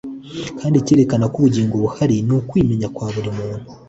[0.59, 3.67] kandi icyerekana ko ubugingo buhari ni ukwimenya kwa buri muntu.